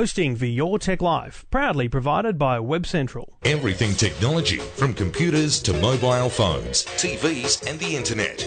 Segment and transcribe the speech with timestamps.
[0.00, 3.36] Hosting for Your Tech Life, proudly provided by Web Central.
[3.44, 8.42] Everything technology, from computers to mobile phones, TVs, and the internet.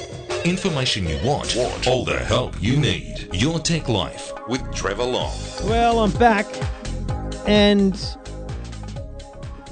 [0.46, 1.88] Information you want, want.
[1.88, 3.30] all the help you need.
[3.34, 5.32] Your Tech Life with Trevor Long.
[5.66, 6.48] Well, I'm back,
[7.46, 8.04] and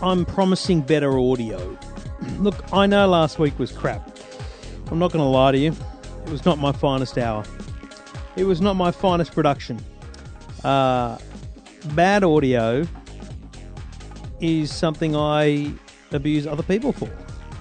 [0.04, 1.80] I'm promising better audio.
[2.38, 4.20] Look, I know last week was crap.
[4.92, 5.76] I'm not going to lie to you.
[6.28, 7.44] It was not my finest hour.
[8.36, 9.84] It was not my finest production.
[10.64, 11.18] Uh,
[11.90, 12.88] bad audio
[14.40, 15.74] is something I
[16.12, 17.10] abuse other people for.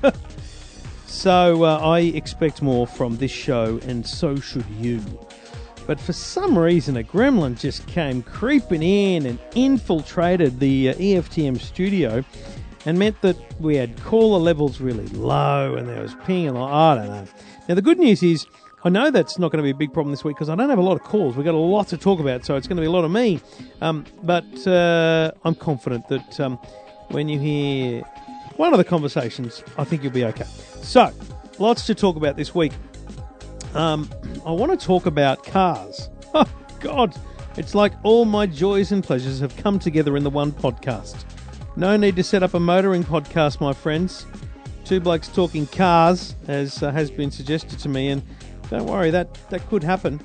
[1.06, 5.02] so uh, I expect more from this show, and so should you.
[5.87, 11.61] But for some reason, a gremlin just came creeping in and infiltrated the uh, EFTM
[11.61, 12.25] studio
[12.87, 16.56] and meant that we had caller levels really low and there was pinging.
[16.56, 17.27] I don't know.
[17.69, 18.47] Now, the good news is
[18.83, 20.70] I know that's not going to be a big problem this week because I don't
[20.70, 21.37] have a lot of calls.
[21.37, 23.11] We've got a lot to talk about, so it's going to be a lot of
[23.11, 23.41] me.
[23.83, 26.56] Um, but uh, I'm confident that um,
[27.11, 28.03] when you hear
[28.56, 30.47] one of the conversations, I think you'll be okay.
[30.83, 31.12] So,
[31.58, 32.73] lots to talk about this week.
[33.75, 34.08] Um,
[34.47, 36.08] I want to talk about cars.
[36.33, 36.47] Oh,
[36.78, 37.17] God.
[37.56, 41.25] It's like all my joys and pleasures have come together in the one podcast.
[41.75, 44.27] No need to set up a motoring podcast, my friends.
[44.84, 48.23] Two blokes talking cars, as uh, has been suggested to me, and
[48.71, 50.21] don't worry, that, that could happen.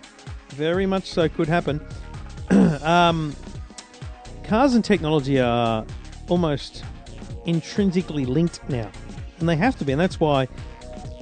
[0.50, 1.86] Very much so could happen.
[2.84, 3.36] um,
[4.44, 5.86] cars and technology are
[6.30, 6.84] almost
[7.46, 8.90] intrinsically linked now.
[9.40, 10.48] And they have to be, and that's why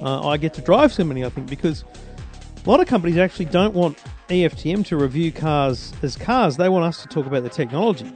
[0.00, 1.84] uh, I get to drive so many, I think, because
[2.64, 6.56] a lot of companies actually don't want EFTM to review cars as cars.
[6.58, 8.12] They want us to talk about the technology.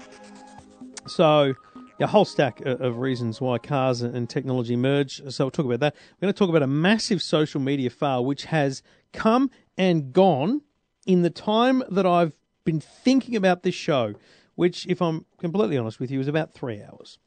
[1.06, 1.54] So,
[2.00, 5.20] a whole stack of reasons why cars and technology merge.
[5.32, 5.94] So we'll talk about that.
[5.94, 8.82] We're going to talk about a massive social media fail which has
[9.12, 10.62] come and gone
[11.06, 14.14] in the time that I've been thinking about this show,
[14.54, 17.18] which, if I'm completely honest with you, is about three hours.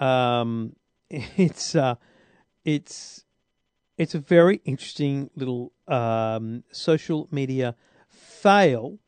[0.00, 0.74] Um,
[1.10, 1.94] it's uh,
[2.64, 3.24] it's
[3.96, 7.76] it's a very interesting little um, social media
[8.08, 8.98] fail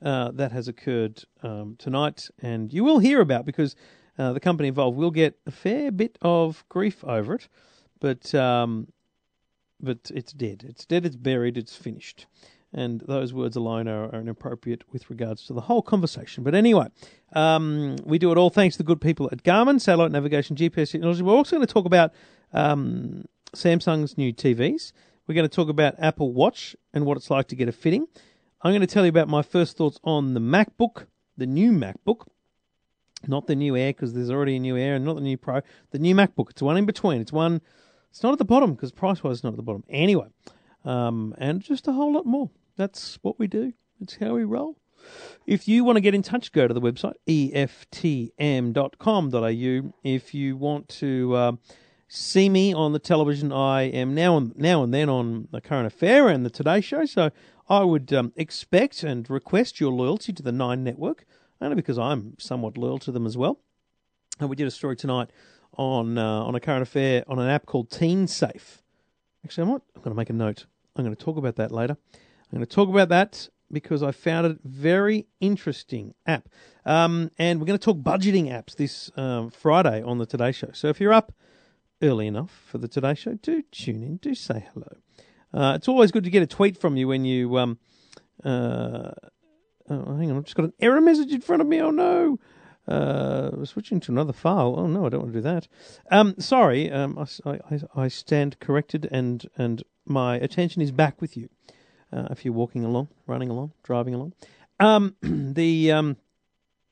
[0.00, 3.76] uh, that has occurred um, tonight, and you will hear about because
[4.18, 7.48] uh, the company involved will get a fair bit of grief over it,
[8.00, 8.88] but um,
[9.80, 10.64] but it's dead.
[10.68, 12.26] It's dead, it's buried, it's finished.
[12.72, 16.44] And those words alone are, are inappropriate with regards to the whole conversation.
[16.44, 16.88] But anyway,
[17.32, 20.90] um, we do it all thanks to the good people at Garmin, satellite navigation, GPS
[20.90, 21.22] technology.
[21.22, 22.12] We're also going to talk about
[22.52, 23.24] um,
[23.54, 24.92] Samsung's new TVs.
[25.26, 28.06] We're going to talk about Apple Watch and what it's like to get a fitting.
[28.60, 32.26] I'm going to tell you about my first thoughts on the MacBook, the new MacBook,
[33.26, 35.60] not the new Air because there's already a new Air, and not the new Pro,
[35.90, 36.50] the new MacBook.
[36.50, 37.20] It's one in between.
[37.20, 37.60] It's one
[38.10, 39.84] it's not at the bottom because price wise, it's not at the bottom.
[39.88, 40.28] Anyway,
[40.84, 42.50] um, and just a whole lot more.
[42.76, 43.72] That's what we do.
[44.00, 44.76] It's how we roll.
[45.46, 48.72] If you want to get in touch, go to the website eftm.com.au.
[50.02, 51.52] If you want to uh,
[52.08, 55.86] see me on the television, I am now and now and then on the Current
[55.86, 57.04] Affair and the Today Show.
[57.04, 57.30] So
[57.68, 61.24] I would um, expect and request your loyalty to the Nine Network,
[61.60, 63.60] only because I'm somewhat loyal to them as well.
[64.40, 65.30] And we did a story tonight
[65.76, 68.82] on uh, on a current affair on an app called Teen Safe.
[69.44, 70.66] Actually, I'm, not, I'm going to make a note.
[70.96, 71.96] I'm going to talk about that later.
[72.14, 76.48] I'm going to talk about that because I found it very interesting app.
[76.84, 80.70] Um, and we're going to talk budgeting apps this um, Friday on the Today Show.
[80.72, 81.32] So if you're up
[82.02, 84.96] early enough for the Today Show, do tune in, do say hello.
[85.52, 87.58] Uh, it's always good to get a tweet from you when you.
[87.58, 87.78] Um,
[88.44, 89.10] uh,
[89.90, 91.80] oh, hang on, I've just got an error message in front of me.
[91.80, 92.38] Oh no!
[92.86, 94.74] Uh, switching to another file.
[94.78, 95.68] Oh no, I don't want to do that.
[96.10, 101.36] Um, sorry, um, I, I, I, stand corrected, and and my attention is back with
[101.36, 101.50] you.
[102.10, 104.32] Uh, if you're walking along, running along, driving along,
[104.80, 106.16] um, the um,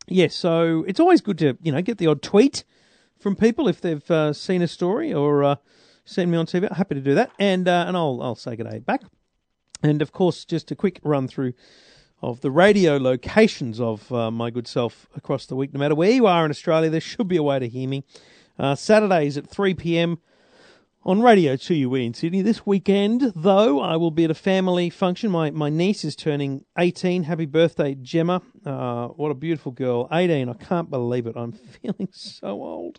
[0.06, 0.34] yes.
[0.34, 2.64] Yeah, so it's always good to you know get the odd tweet
[3.18, 5.56] from people if they've uh, seen a story or uh,
[6.04, 6.70] seen me on TV.
[6.70, 9.02] Happy to do that, and uh, and I'll I'll say good day back.
[9.82, 11.54] And of course, just a quick run through
[12.26, 15.72] of the radio locations of uh, my good self across the week.
[15.72, 18.02] No matter where you are in Australia, there should be a way to hear me.
[18.58, 20.18] Uh, Saturdays at 3 p.m.
[21.04, 22.42] on Radio 2UE in Sydney.
[22.42, 25.30] This weekend, though, I will be at a family function.
[25.30, 27.22] My, my niece is turning 18.
[27.22, 28.42] Happy birthday, Gemma.
[28.64, 30.08] Uh, what a beautiful girl.
[30.10, 30.48] 18.
[30.48, 31.36] I can't believe it.
[31.36, 32.98] I'm feeling so old.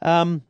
[0.00, 0.42] Um,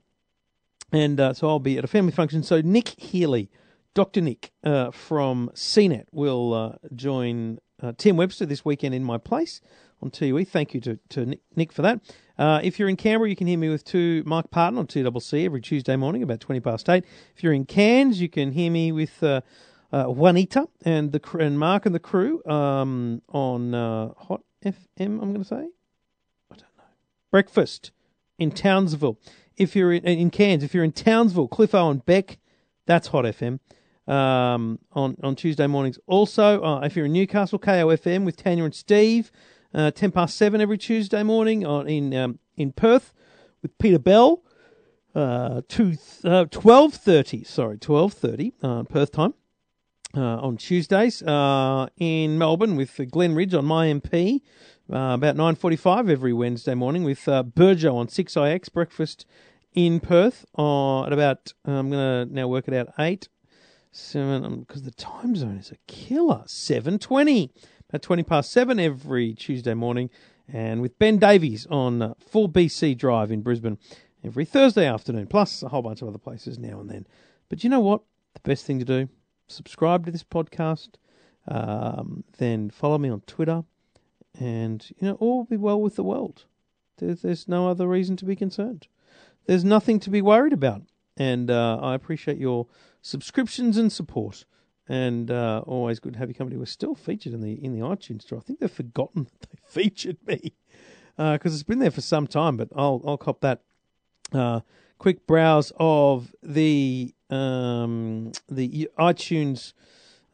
[0.92, 2.42] and uh, so I'll be at a family function.
[2.42, 3.50] So Nick Healy,
[3.94, 4.20] Dr.
[4.20, 9.60] Nick uh, from CNET, will uh, join uh, Tim Webster this weekend in my place
[10.02, 10.46] on 2UE.
[10.48, 12.00] Thank you to, to Nick for that.
[12.38, 15.44] Uh, if you're in Canberra, you can hear me with two Mark Parton on 2CC
[15.44, 17.04] every Tuesday morning about 20 past 8.
[17.36, 19.42] If you're in Cairns, you can hear me with uh,
[19.92, 25.32] uh, Juanita and the and Mark and the crew um, on uh, Hot FM, I'm
[25.32, 25.56] going to say.
[25.56, 26.84] I don't know.
[27.30, 27.90] Breakfast
[28.38, 29.18] in Townsville.
[29.56, 32.38] If you're in, in Cairns, if you're in Townsville, Cliff Owen Beck,
[32.86, 33.60] that's Hot FM
[34.10, 35.98] um, on on Tuesday mornings.
[36.06, 39.30] Also, uh, if you're in Newcastle, KOFM with Tanya and Steve,
[39.72, 41.64] uh, ten past seven every Tuesday morning.
[41.64, 43.12] On in um, in Perth
[43.62, 44.42] with Peter Bell,
[45.14, 47.44] uh, two uh, twelve thirty.
[47.44, 49.34] Sorry, twelve thirty uh, Perth time.
[50.12, 54.40] Uh, on Tuesdays in Melbourne with Glen Ridge on my MP,
[54.88, 59.24] about 9.45 every Wednesday morning with Burjo on 6IX breakfast
[59.72, 63.28] in Perth at about, I'm going to now work it out, 8,
[63.92, 67.50] 7, because um, the time zone is a killer, 7.20,
[67.88, 70.10] about 20 past 7 every Tuesday morning,
[70.48, 73.78] and with Ben Davies on uh, 4BC Drive in Brisbane
[74.24, 77.06] every Thursday afternoon, plus a whole bunch of other places now and then.
[77.48, 78.02] But you know what?
[78.34, 79.08] The best thing to do,
[79.48, 80.90] subscribe to this podcast,
[81.48, 83.64] um, then follow me on Twitter,
[84.38, 86.44] and you know all will be well with the world.
[86.98, 88.86] There's, there's no other reason to be concerned.
[89.46, 90.82] There's nothing to be worried about,
[91.16, 92.66] and uh, I appreciate your
[93.02, 94.44] subscriptions and support.
[94.88, 96.58] And uh, always good to have your company.
[96.58, 98.38] We're still featured in the in the iTunes store.
[98.38, 100.54] I think they've forgotten that they featured me
[101.16, 102.56] because uh, it's been there for some time.
[102.56, 103.62] But I'll I'll cop that.
[104.32, 104.60] Uh,
[105.00, 109.72] quick browse of the um, the iTunes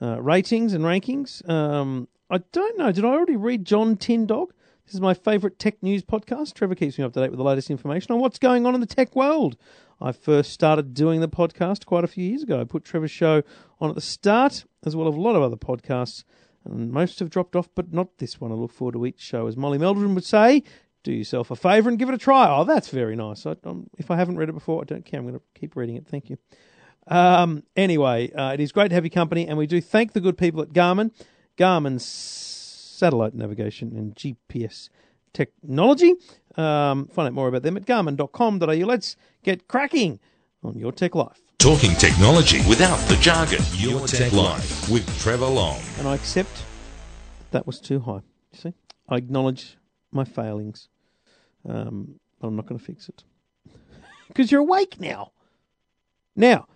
[0.02, 1.48] uh, ratings and rankings.
[1.48, 2.92] Um, I don't know.
[2.92, 4.52] Did I already read John Tin Dog?
[4.84, 6.54] This is my favourite tech news podcast.
[6.54, 8.80] Trevor keeps me up to date with the latest information on what's going on in
[8.80, 9.56] the tech world.
[10.00, 12.60] I first started doing the podcast quite a few years ago.
[12.60, 13.43] I put Trevor's show
[13.81, 16.25] on at the start, as well as a lot of other podcasts,
[16.64, 18.52] and most have dropped off, but not this one.
[18.52, 19.46] I look forward to each show.
[19.46, 20.62] As Molly Meldrum would say,
[21.02, 22.48] do yourself a favour and give it a try.
[22.48, 23.46] Oh, that's very nice.
[23.46, 25.20] I, um, if I haven't read it before, I don't care.
[25.20, 26.06] I'm going to keep reading it.
[26.06, 26.38] Thank you.
[27.06, 30.20] Um, anyway, uh, it is great to have your company, and we do thank the
[30.20, 31.12] good people at Garmin.
[31.56, 34.88] Garmin's satellite navigation and GPS
[35.32, 36.14] technology.
[36.56, 38.66] Um, find out more about them at garmin.com.au.
[38.66, 39.16] Let's
[39.46, 40.20] get cracking
[40.62, 41.40] on your tech life.
[41.58, 43.60] Talking technology without the jargon.
[43.72, 45.81] Your, your Tech, tech Life with Trevor Long.
[45.98, 46.64] And I accept
[47.52, 48.20] that was too high.
[48.52, 48.75] You see,
[49.08, 49.78] I acknowledge
[50.12, 50.88] my failings.
[51.66, 53.25] Um, but I'm not going to fix it
[54.28, 55.32] because you're awake now.
[56.37, 56.69] Now,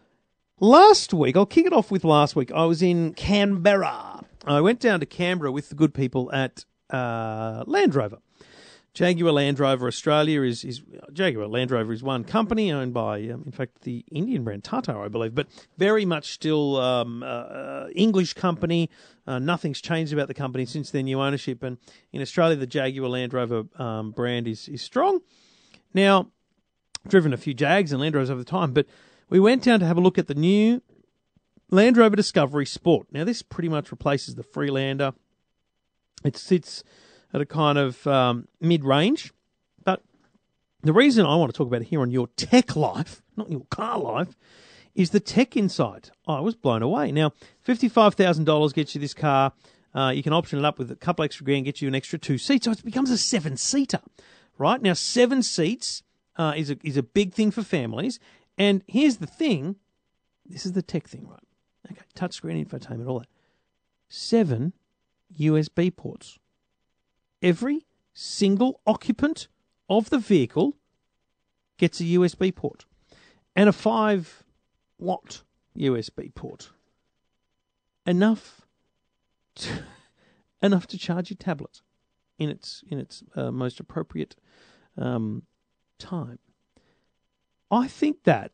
[0.58, 2.50] last week, I'll kick it off with last week.
[2.50, 7.64] I was in Canberra I went down to Canberra with the good people at uh,
[7.66, 8.18] Land Rover.
[8.92, 10.82] Jaguar Land Rover Australia is, is
[11.12, 14.92] Jaguar Land Rover is one company owned by, um, in fact, the Indian brand Tata,
[14.92, 15.46] I believe, but
[15.78, 18.90] very much still um, uh, uh, English company.
[19.26, 21.78] Uh, nothing's changed about the company since their new ownership, and
[22.12, 25.20] in Australia, the Jaguar Land Rover um, brand is is strong.
[25.94, 26.30] Now,
[27.06, 28.86] driven a few Jags and Land Rovers over the time, but
[29.28, 30.82] we went down to have a look at the new
[31.70, 33.06] Land Rover Discovery Sport.
[33.12, 35.12] Now, this pretty much replaces the Freelander.
[36.24, 36.82] It sits
[37.32, 39.32] at a kind of um, mid range.
[39.84, 40.02] But
[40.82, 43.64] the reason I want to talk about it here on your tech life, not your
[43.70, 44.36] car life,
[44.94, 46.10] is the tech inside.
[46.26, 47.12] I was blown away.
[47.12, 47.32] Now,
[47.66, 49.52] $55,000 gets you this car.
[49.94, 52.18] Uh, you can option it up with a couple extra grand, get you an extra
[52.18, 52.64] two seats.
[52.64, 54.00] So it becomes a seven seater,
[54.58, 54.80] right?
[54.80, 56.02] Now, seven seats
[56.36, 58.18] uh, is, a, is a big thing for families.
[58.58, 59.76] And here's the thing
[60.46, 61.40] this is the tech thing, right?
[61.90, 63.28] Okay, touchscreen infotainment, all that.
[64.08, 64.72] Seven
[65.38, 66.39] USB ports.
[67.42, 69.48] Every single occupant
[69.88, 70.76] of the vehicle
[71.78, 72.84] gets a USB port
[73.56, 74.44] and a 5
[74.98, 75.42] watt
[75.76, 76.70] USB port.
[78.06, 78.62] Enough
[79.56, 79.84] to,
[80.62, 81.80] enough to charge your tablet
[82.38, 84.36] in its in its uh, most appropriate
[84.96, 85.42] um,
[85.98, 86.38] time.
[87.70, 88.52] I think that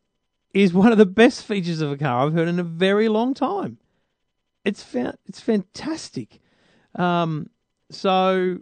[0.53, 3.33] is one of the best features of a car I've heard in a very long
[3.33, 3.77] time.
[4.63, 6.39] It's fa- it's fantastic.
[6.95, 7.49] Um,
[7.89, 8.59] so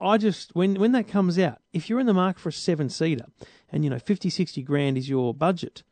[0.00, 2.88] I just when when that comes out, if you're in the market for a seven
[2.88, 3.26] seater
[3.70, 5.82] and you know 50 60 grand is your budget,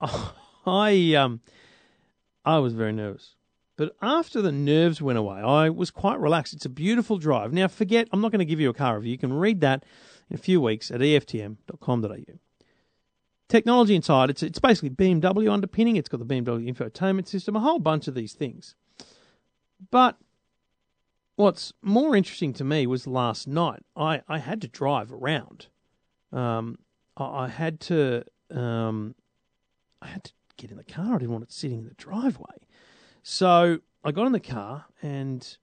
[0.66, 1.40] I um,
[2.44, 3.36] I was very nervous.
[3.82, 6.54] But after the nerves went away, I was quite relaxed.
[6.54, 7.52] It's a beautiful drive.
[7.52, 9.10] Now, forget, I'm not going to give you a car review.
[9.10, 9.84] You can read that
[10.30, 12.38] in a few weeks at eftm.com.au.
[13.48, 15.96] Technology inside, it's, it's basically BMW underpinning.
[15.96, 18.76] It's got the BMW infotainment system, a whole bunch of these things.
[19.90, 20.16] But
[21.34, 23.82] what's more interesting to me was last night.
[23.96, 25.66] I, I had to drive around.
[26.30, 26.78] Um,
[27.16, 29.16] I, I had to um,
[30.00, 31.16] I had to get in the car.
[31.16, 32.62] I didn't want it sitting in the driveway.
[33.22, 35.56] So I got in the car and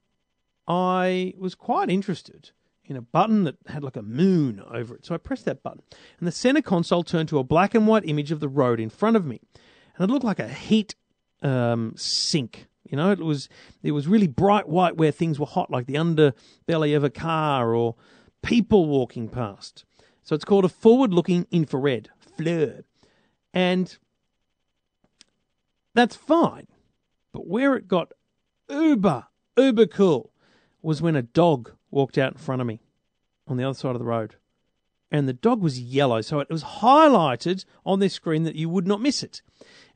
[0.68, 2.52] I was quite interested
[2.86, 5.06] in a button that had like a moon over it.
[5.06, 5.82] So I pressed that button
[6.20, 8.90] and the center console turned to a black and white image of the road in
[8.90, 9.40] front of me.
[9.98, 10.96] And it looked like a heat
[11.42, 12.68] um, sink.
[12.90, 13.50] You know, it was
[13.84, 17.76] it was really bright white where things were hot, like the underbelly of a car
[17.76, 17.96] or
[18.42, 19.86] people walking past.
[20.24, 22.84] So it's called a forward-looking infrared, FLIR.
[23.54, 23.98] And
[25.94, 26.68] that's fine.
[27.32, 28.12] But where it got
[28.70, 30.32] uber, uber cool
[30.82, 32.82] was when a dog walked out in front of me
[33.48, 34.36] on the other side of the road.
[35.12, 38.88] And the dog was yellow, so it was highlighted on this screen that you would
[38.88, 39.42] not miss it.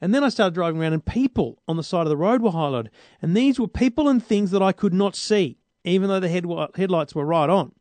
[0.02, 2.50] And then I started driving around, and people on the side of the road were
[2.50, 2.88] highlighted.
[3.22, 6.46] And these were people and things that I could not see, even though the head,
[6.76, 7.74] headlights were right on.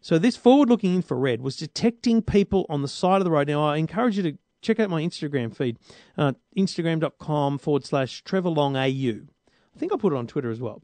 [0.00, 3.46] So this forward-looking infrared was detecting people on the side of the road.
[3.46, 5.78] Now I encourage you to check out my Instagram feed,
[6.16, 9.26] uh, instagram.com forward slash Trevor Long AU.
[9.74, 10.82] I think I put it on Twitter as well.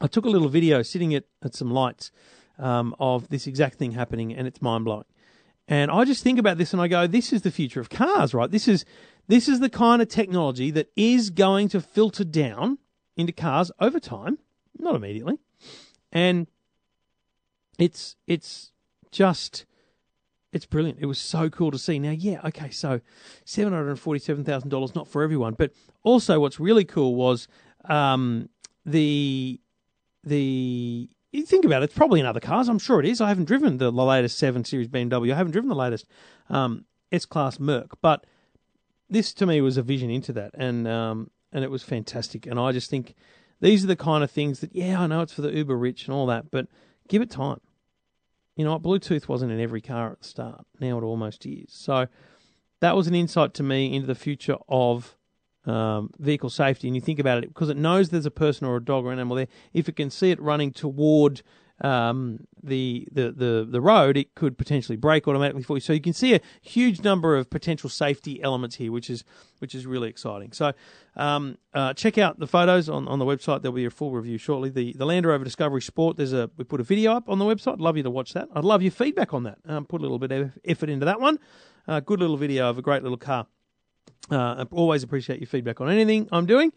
[0.00, 2.10] I took a little video sitting at, at some lights
[2.58, 5.04] um, of this exact thing happening, and it's mind blowing.
[5.68, 8.34] And I just think about this and I go, this is the future of cars,
[8.34, 8.50] right?
[8.50, 8.84] This is
[9.28, 12.78] this is the kind of technology that is going to filter down
[13.16, 14.38] into cars over time,
[14.78, 15.38] not immediately.
[16.12, 16.46] And
[17.78, 18.70] it's it's
[19.10, 19.66] just
[20.56, 20.98] it's brilliant.
[21.00, 21.98] It was so cool to see.
[21.98, 23.00] Now, yeah, okay, so
[23.44, 25.72] seven hundred forty-seven thousand dollars not for everyone, but
[26.02, 27.46] also what's really cool was
[27.84, 28.48] um,
[28.84, 29.60] the
[30.24, 31.08] the.
[31.32, 32.68] You think about it, it's probably in other cars.
[32.68, 33.20] I'm sure it is.
[33.20, 35.32] I haven't driven the latest seven series BMW.
[35.32, 36.06] I haven't driven the latest
[36.48, 38.24] um, S class Merc, but
[39.10, 42.46] this to me was a vision into that, and um, and it was fantastic.
[42.46, 43.14] And I just think
[43.60, 46.06] these are the kind of things that, yeah, I know it's for the uber rich
[46.06, 46.66] and all that, but
[47.08, 47.60] give it time
[48.56, 50.66] you know what, Bluetooth wasn't in every car at the start.
[50.80, 51.72] Now it almost is.
[51.72, 52.06] So
[52.80, 55.16] that was an insight to me into the future of
[55.66, 56.88] um, vehicle safety.
[56.88, 59.12] And you think about it because it knows there's a person or a dog or
[59.12, 59.48] an animal there.
[59.74, 61.42] If it can see it running toward
[61.80, 65.80] um, the, the, the, the road, it could potentially brake automatically for you.
[65.80, 69.24] So you can see a huge number of potential safety elements here, which is
[69.58, 70.52] which is really exciting.
[70.52, 70.72] So
[71.16, 73.62] um, uh, check out the photos on, on the website.
[73.62, 74.70] There'll be a full review shortly.
[74.70, 76.16] The the Land Rover Discovery Sport.
[76.16, 77.78] There's a we put a video up on the website.
[77.78, 78.48] Love you to watch that.
[78.54, 79.58] I'd love your feedback on that.
[79.66, 81.38] Um, put a little bit of effort into that one.
[81.88, 83.46] Uh, good little video of a great little car.
[84.30, 86.72] Uh, I always appreciate your feedback on anything I'm doing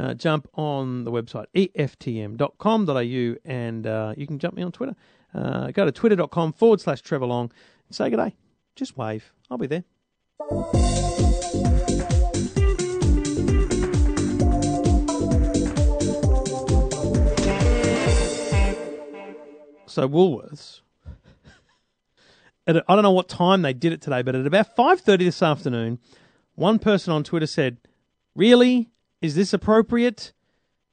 [0.00, 4.96] uh, jump on the website eftm.com.au and uh, you can jump me on Twitter.
[5.34, 7.52] Uh, go to twitter.com forward slash Trevor Long
[7.88, 8.34] and say good day.
[8.74, 9.32] Just wave.
[9.50, 9.84] I'll be there.
[19.86, 20.80] So Woolworths,
[22.66, 25.42] at, I don't know what time they did it today, but at about 5.30 this
[25.42, 25.98] afternoon,
[26.54, 27.78] one person on Twitter said,
[28.36, 28.88] really?
[29.20, 30.32] Is this appropriate?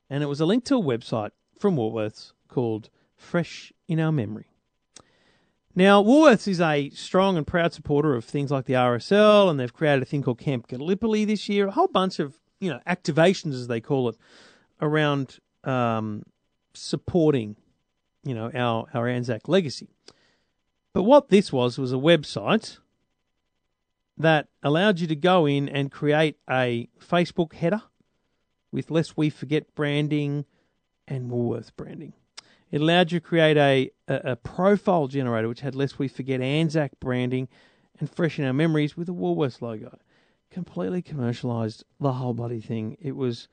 [0.09, 4.47] And it was a link to a website from Woolworths called Fresh in Our Memory.
[5.75, 9.73] Now, Woolworths is a strong and proud supporter of things like the RSL, and they've
[9.73, 13.53] created a thing called Camp Gallipoli this year, a whole bunch of you know activations,
[13.53, 14.17] as they call it,
[14.81, 16.23] around um,
[16.73, 17.57] supporting
[18.23, 19.89] you know our our Anzac legacy.
[20.93, 22.79] But what this was was a website
[24.17, 27.83] that allowed you to go in and create a Facebook header
[28.71, 30.45] with Lest We Forget branding
[31.07, 32.13] and Woolworths branding.
[32.69, 36.41] It allowed you to create a, a, a profile generator which had Lest We Forget
[36.41, 37.47] Anzac branding
[37.99, 39.97] and freshen our memories with a Woolworths logo.
[40.51, 42.97] Completely commercialized the whole bloody thing.
[43.01, 43.47] It was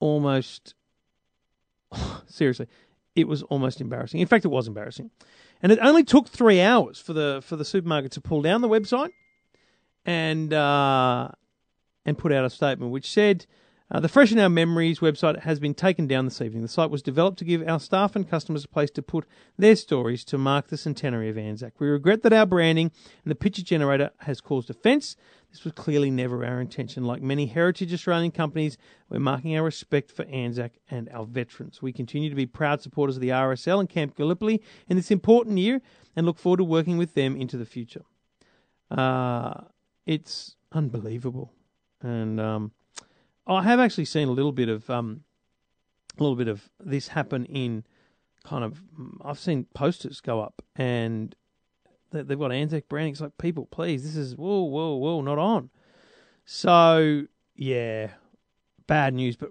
[0.00, 0.74] almost
[2.26, 2.66] seriously,
[3.14, 4.20] it was almost embarrassing.
[4.20, 5.10] In fact, it was embarrassing,
[5.62, 8.68] and it only took three hours for the for the supermarket to pull down the
[8.68, 9.10] website
[10.04, 11.28] and uh,
[12.04, 13.46] and put out a statement which said
[13.92, 16.62] Uh, the Fresh in Our Memories website has been taken down this evening.
[16.62, 19.26] The site was developed to give our staff and customers a place to put
[19.58, 21.74] their stories to mark the centenary of Anzac.
[21.78, 22.90] We regret that our branding
[23.22, 25.14] and the picture generator has caused offence.
[25.50, 27.04] This was clearly never our intention.
[27.04, 28.78] Like many heritage Australian companies,
[29.10, 31.82] we're marking our respect for Anzac and our veterans.
[31.82, 35.58] We continue to be proud supporters of the RSL and Camp Gallipoli in this important
[35.58, 35.82] year
[36.16, 38.04] and look forward to working with them into the future.
[38.90, 39.64] Uh,
[40.06, 41.52] it's unbelievable.
[42.02, 42.72] And um,
[43.46, 45.22] I have actually seen a little bit of um,
[46.18, 47.84] a little bit of this happen in
[48.44, 48.82] kind of.
[49.24, 51.34] I've seen posters go up and
[52.10, 53.12] they've got Anzac branding.
[53.12, 55.70] It's like people, please, this is whoa, whoa, whoa, not on.
[56.44, 58.10] So yeah,
[58.86, 59.50] bad news, but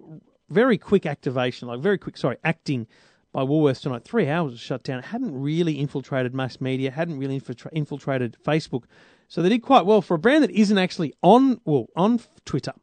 [0.50, 2.17] very quick activation, like very quick.
[2.17, 2.88] Sorry, acting
[3.31, 4.03] by Woolworths tonight.
[4.03, 5.00] Three hours of shutdown.
[5.00, 6.91] It hadn't really infiltrated mass media.
[6.91, 8.84] Hadn't really infiltra- infiltrated Facebook.
[9.31, 12.73] So they did quite well for a brand that isn't actually on well on Twitter.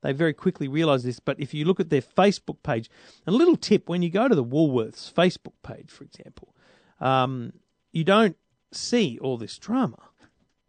[0.00, 2.88] They very quickly realised this, but if you look at their Facebook page,
[3.26, 6.54] a little tip when you go to the Woolworths Facebook page, for example,
[6.98, 7.52] um,
[7.92, 8.38] you don't
[8.72, 9.98] see all this drama,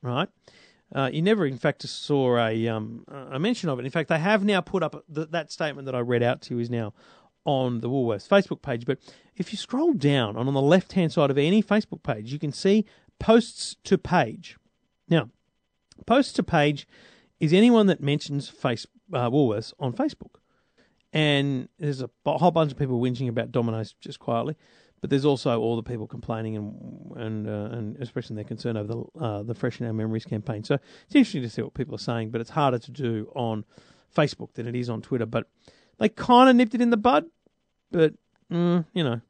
[0.01, 0.27] right?
[0.93, 3.85] Uh, you never, in fact, saw a um, a mention of it.
[3.85, 6.59] In fact, they have now put up that statement that I read out to you
[6.59, 6.93] is now
[7.45, 8.85] on the Woolworths Facebook page.
[8.85, 8.99] But
[9.37, 12.39] if you scroll down on, on the left hand side of any Facebook page, you
[12.39, 12.85] can see
[13.19, 14.57] posts to page.
[15.09, 15.29] Now,
[16.05, 16.87] posts to page
[17.39, 20.35] is anyone that mentions face, uh, Woolworths on Facebook.
[21.11, 24.55] And there's a whole bunch of people whinging about Domino's just quietly,
[25.01, 28.87] but there's also all the people complaining and and uh, and expressing their concern over
[28.87, 30.63] the uh, the Fresh in Our Memories campaign.
[30.63, 33.65] So it's interesting to see what people are saying, but it's harder to do on
[34.15, 35.25] Facebook than it is on Twitter.
[35.25, 35.47] But
[35.97, 37.25] they kind of nipped it in the bud,
[37.91, 38.13] but
[38.51, 39.21] mm, you know,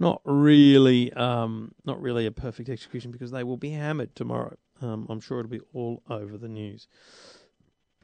[0.00, 4.56] not really, um, not really a perfect execution because they will be hammered tomorrow.
[4.82, 6.88] Um, I'm sure it'll be all over the news.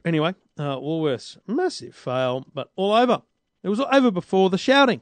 [0.05, 3.21] Anyway, uh, Woolworths, massive fail, but all over.
[3.63, 5.01] It was all over before the shouting.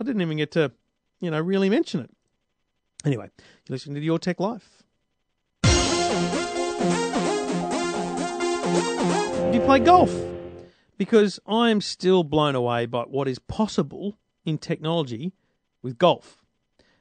[0.00, 0.72] I didn't even get to,
[1.20, 2.10] you know, really mention it.
[3.04, 3.30] Anyway,
[3.66, 4.82] you're listening to Your Tech Life.
[5.62, 5.70] Do
[9.54, 10.14] you play golf?
[10.96, 15.32] Because I am still blown away by what is possible in technology
[15.82, 16.44] with golf.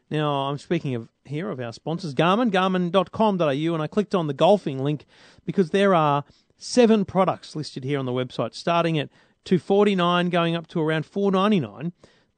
[0.10, 4.34] Now, I'm speaking of here of our sponsors, Garmin, garmin.com.au, and I clicked on the
[4.34, 5.06] golfing link
[5.46, 6.24] because there are
[6.58, 9.10] seven products listed here on the website, starting at
[9.46, 11.92] 249 going up to around 499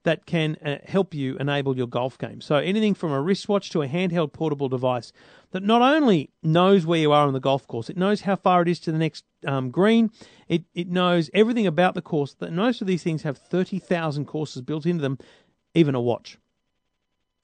[0.03, 2.41] that can uh, help you enable your golf game.
[2.41, 5.11] So anything from a wristwatch to a handheld portable device
[5.51, 8.61] that not only knows where you are on the golf course, it knows how far
[8.61, 10.11] it is to the next um, green.
[10.47, 12.33] It it knows everything about the course.
[12.35, 15.17] That most of these things have 30,000 courses built into them,
[15.73, 16.37] even a watch.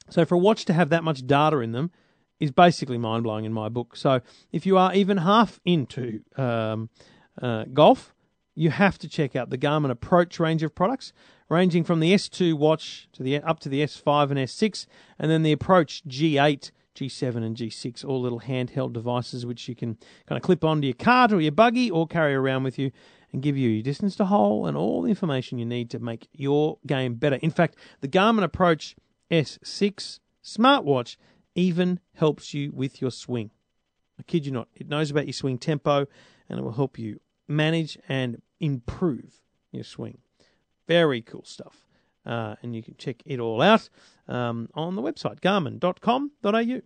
[0.10, 1.92] So for a watch to have that much data in them
[2.40, 3.96] is basically mind blowing in my book.
[3.96, 6.90] So if you are even half into um,
[7.42, 8.14] uh, golf,
[8.56, 11.12] you have to check out the Garmin Approach range of products,
[11.50, 14.88] ranging from the S2 watch to the up to the S5 and S6,
[15.20, 19.98] and then the Approach G8, G7, and G6, all little handheld devices which you can
[20.26, 22.92] kind of clip onto your cart or your buggy or carry around with you
[23.34, 26.30] and give you your distance to hole and all the information you need to make
[26.32, 27.36] your game better.
[27.36, 28.96] In fact, the Garmin Approach
[29.44, 31.18] S6 smartwatch
[31.56, 33.52] even helps you with your swing.
[34.20, 36.06] I kid you not, it knows about your swing tempo
[36.50, 40.20] and it will help you manage and improve your swing.
[40.88, 41.86] Very cool stuff.
[42.26, 43.90] Uh, and you can check it all out
[44.28, 46.82] um, on the website garmin.com.au.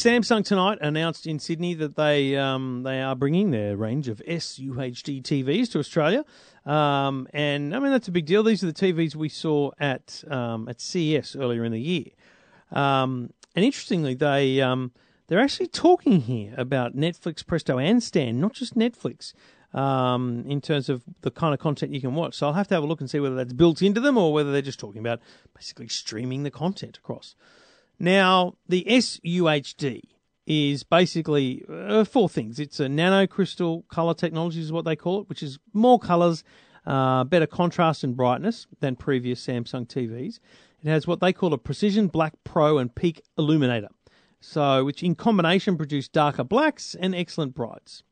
[0.00, 5.22] Samsung tonight announced in Sydney that they um, they are bringing their range of SUHD
[5.22, 6.24] TVs to Australia,
[6.64, 8.42] um, and I mean that's a big deal.
[8.42, 12.06] These are the TVs we saw at um, at CES earlier in the year,
[12.72, 14.92] um, and interestingly, they um,
[15.26, 19.34] they're actually talking here about Netflix, Presto, and Stan, not just Netflix.
[19.74, 22.74] Um, in terms of the kind of content you can watch, so I'll have to
[22.74, 24.98] have a look and see whether that's built into them or whether they're just talking
[24.98, 25.20] about
[25.54, 27.36] basically streaming the content across.
[28.00, 30.00] Now, the SUHD
[30.46, 32.58] is basically uh, four things.
[32.58, 36.42] It's a nanocrystal color technology, is what they call it, which is more colors,
[36.86, 40.40] uh, better contrast and brightness than previous Samsung TVs.
[40.82, 43.90] It has what they call a precision black pro and peak illuminator,
[44.40, 48.02] so which in combination produce darker blacks and excellent brights.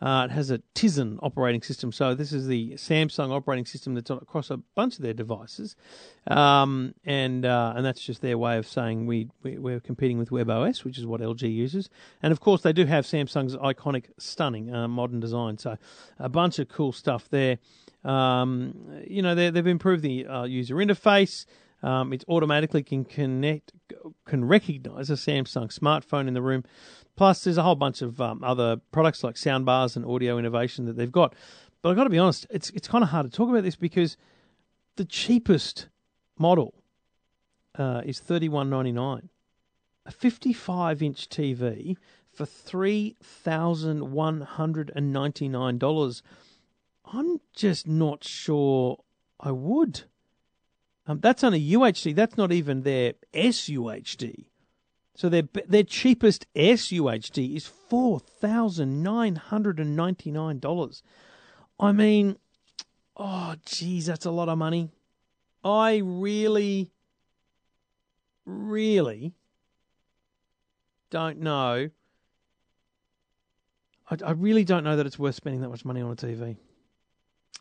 [0.00, 4.10] Uh, it has a Tizen operating system, so this is the Samsung operating system that's
[4.10, 5.74] across a bunch of their devices,
[6.28, 10.30] um, and uh, and that's just their way of saying we, we we're competing with
[10.30, 11.90] WebOS, which is what LG uses,
[12.22, 15.58] and of course they do have Samsung's iconic, stunning uh, modern design.
[15.58, 15.76] So
[16.18, 17.58] a bunch of cool stuff there.
[18.04, 21.44] Um, you know they've improved the uh, user interface.
[21.82, 23.72] Um, it automatically can connect,
[24.24, 26.64] can recognize a Samsung smartphone in the room.
[27.16, 30.96] Plus, there's a whole bunch of um, other products like soundbars and audio innovation that
[30.96, 31.34] they've got.
[31.82, 33.76] But I've got to be honest, it's it's kind of hard to talk about this
[33.76, 34.16] because
[34.96, 35.88] the cheapest
[36.36, 36.74] model
[37.76, 39.28] uh, is thirty one ninety nine,
[40.04, 41.96] a fifty five inch TV
[42.32, 46.22] for three thousand one hundred and ninety nine dollars.
[47.04, 48.98] I'm just not sure
[49.40, 50.02] I would.
[51.08, 52.14] Um, that's on a UHD.
[52.14, 54.44] That's not even their SUHD.
[55.16, 61.02] So their their cheapest SUHD is four thousand nine hundred and ninety nine dollars.
[61.80, 62.36] I mean,
[63.16, 64.90] oh geez, that's a lot of money.
[65.64, 66.92] I really,
[68.44, 69.32] really
[71.10, 71.90] don't know.
[74.10, 76.56] I, I really don't know that it's worth spending that much money on a TV.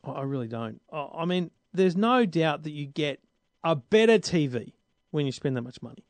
[0.03, 0.79] I, I really don't.
[0.91, 3.19] I, I mean, there's no doubt that you get
[3.63, 4.73] a better TV
[5.11, 6.05] when you spend that much money.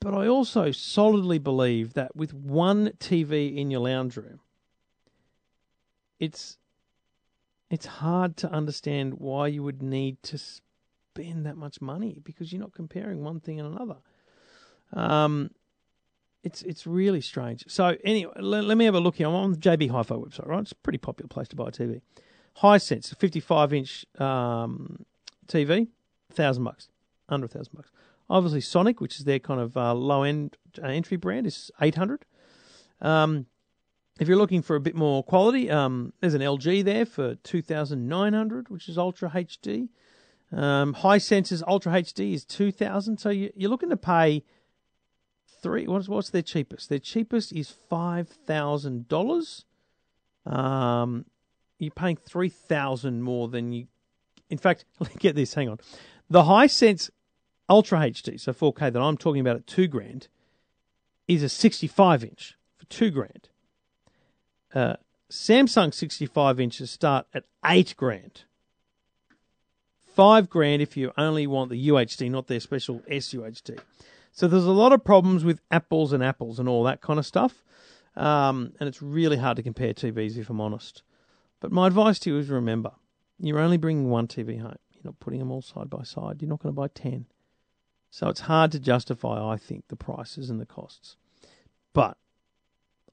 [0.00, 4.40] But I also solidly believe that with one TV in your lounge room,
[6.20, 6.58] it's
[7.70, 12.60] it's hard to understand why you would need to spend that much money because you're
[12.60, 13.96] not comparing one thing and another.
[14.92, 15.50] Um,
[16.42, 17.64] it's it's really strange.
[17.68, 19.26] So anyway, let, let me have a look here.
[19.26, 20.60] I'm on the JB Hi-Fi website, right?
[20.60, 22.02] It's a pretty popular place to buy a TV.
[22.58, 25.04] Hisense, a 55 inch um,
[25.48, 25.88] TV,
[26.34, 26.88] thousand bucks,
[27.28, 27.90] under a thousand bucks.
[28.28, 32.24] Obviously, Soniq, which is their kind of uh, low end uh, entry brand, is 800.
[33.00, 33.46] Um,
[34.18, 38.68] if you're looking for a bit more quality, um, there's an LG there for 2900,
[38.68, 39.88] which is Ultra HD.
[40.52, 43.18] Um, Hisense's Ultra HD is 2000.
[43.18, 44.44] So you, are looking to pay
[45.62, 45.88] three.
[45.88, 46.88] What's, what's their cheapest?
[46.88, 49.64] Their cheapest is $5,000.
[50.46, 51.24] Um,
[51.78, 53.88] you're paying 3000 more than you.
[54.48, 54.84] In fact,
[55.18, 55.78] get this, hang on.
[56.34, 57.10] The Hisense
[57.70, 60.26] Ultra HD, so 4K that I'm talking about at two grand,
[61.28, 63.50] is a 65 inch for two grand.
[64.74, 64.96] Uh,
[65.30, 68.42] Samsung 65 inches start at eight grand.
[70.04, 73.78] Five grand if you only want the UHD, not their special SUHD.
[74.32, 77.26] So there's a lot of problems with apples and apples and all that kind of
[77.26, 77.62] stuff.
[78.16, 81.04] Um, and it's really hard to compare TVs if I'm honest.
[81.60, 82.90] But my advice to you is remember,
[83.38, 84.78] you're only bringing one TV home.
[85.04, 86.40] You're not putting them all side by side.
[86.40, 87.26] You're not going to buy 10.
[88.10, 91.16] So it's hard to justify, I think, the prices and the costs.
[91.92, 92.16] But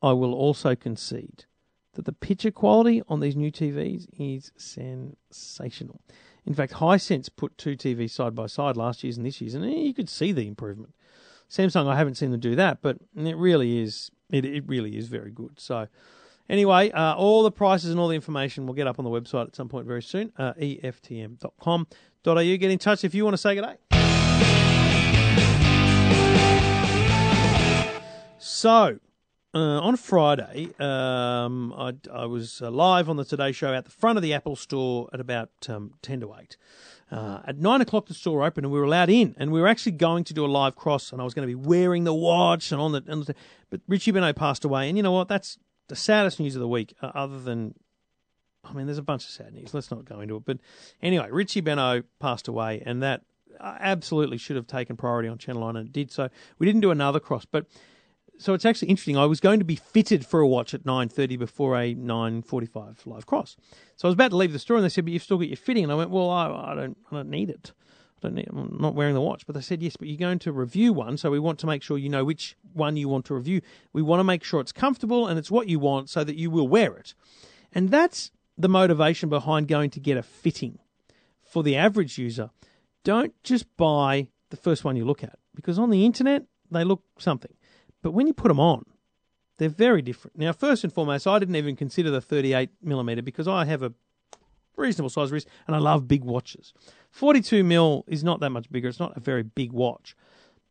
[0.02, 1.46] I will also concede
[1.94, 6.02] that the picture quality on these new TVs is sensational.
[6.46, 9.66] In fact, Hisense put two TVs side by side last year's and this year's, and
[9.66, 10.94] eh, you could see the improvement.
[11.50, 15.08] Samsung, I haven't seen them do that, but it really is it, it really is
[15.08, 15.60] very good.
[15.60, 15.88] So,
[16.52, 19.48] anyway, uh, all the prices and all the information will get up on the website
[19.48, 20.32] at some point very soon.
[20.38, 21.86] Uh, EFTM.com.au.
[22.44, 23.78] Get in touch if you want to say good day.
[28.38, 29.00] So,
[29.54, 33.92] uh, on Friday, um, I, I, was uh, live on the Today Show at the
[33.92, 36.58] front of the Apple store at about um, 10 to 8.
[37.12, 39.36] Uh, at 9 o'clock, the store opened and we were allowed in.
[39.38, 41.54] And we were actually going to do a live cross, and I was going to
[41.54, 43.04] be wearing the watch and on the.
[43.08, 43.36] And the
[43.70, 44.88] but Richie Benaud passed away.
[44.88, 45.28] And you know what?
[45.28, 45.58] That's
[45.92, 47.76] the saddest news of the week, uh, other than.
[48.64, 49.74] I mean, there's a bunch of sad news.
[49.74, 50.46] Let's not go into it.
[50.46, 50.60] But
[51.02, 53.24] anyway, Richie Benaud passed away, and that
[53.60, 56.30] uh, absolutely should have taken priority on Channel 9, and it did so.
[56.60, 57.66] We didn't do another cross, but
[58.38, 59.18] so it's actually interesting.
[59.18, 62.42] I was going to be fitted for a watch at nine thirty before a nine
[62.42, 63.58] forty five live cross.
[63.98, 65.50] So I was about to leave the store, and they said, "But you've still got
[65.50, 67.74] your fitting." And I went, "Well, I, I don't, I don't need it.
[68.22, 68.48] Don't need.
[68.52, 71.18] I'm not wearing the watch." But they said, "Yes, but you're going to review one,
[71.18, 73.62] so we want to make sure you know which one you want to review.
[73.94, 76.50] We want to make sure it's comfortable and it's what you want, so that you
[76.50, 77.14] will wear it."
[77.74, 80.80] And that's the motivation behind going to get a fitting
[81.42, 82.52] for the average user.
[83.04, 87.04] Don't just buy the first one you look at because on the internet they look
[87.18, 87.54] something.
[88.02, 88.86] But when you put them on,
[89.58, 90.38] they're very different.
[90.38, 93.94] Now, first and foremost, I didn't even consider the 38 millimeter because I have a
[94.78, 96.74] reasonable size wrist and I love big watches.
[97.12, 98.88] 42 mil is not that much bigger.
[98.88, 100.16] It's not a very big watch.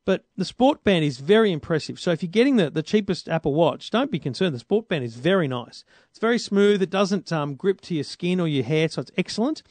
[0.06, 2.00] But the Sport Band is very impressive.
[2.00, 4.54] So if you're getting the, the cheapest Apple Watch, don't be concerned.
[4.54, 5.84] The Sport Band is very nice.
[6.08, 6.82] It's very smooth.
[6.82, 9.62] It doesn't um, grip to your skin or your hair, so it's excellent.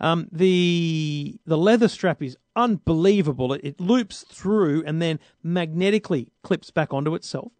[0.00, 3.52] Um, the the leather strap is unbelievable.
[3.52, 7.52] It, it loops through and then magnetically clips back onto itself.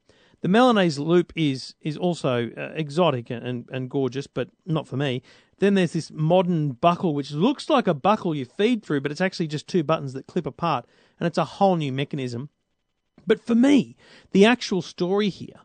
[0.45, 5.23] The Milanese loop is is also uh, exotic and, and gorgeous, but not for me.
[5.59, 9.23] Then there's this modern buckle, which looks like a buckle you feed through, but it's
[9.23, 10.85] actually just two buttons that clip apart,
[11.19, 12.51] and it's a whole new mechanism.
[13.27, 13.97] But for me,
[14.33, 15.61] the actual story here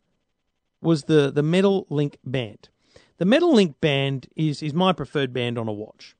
[0.81, 2.69] was the, the Metal Link band.
[3.17, 6.15] The Metal Link band is, is my preferred band on a watch.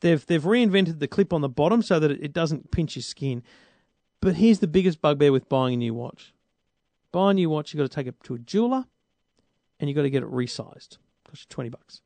[0.00, 3.42] They've they've reinvented the clip on the bottom so that it doesn't pinch your skin.
[4.20, 6.34] But here's the biggest bugbear with buying a new watch.
[7.12, 8.86] Buy a new watch, you've got to take it to a jeweler
[9.78, 10.98] and you've got to get it resized.
[11.28, 12.00] Costs you 20 bucks.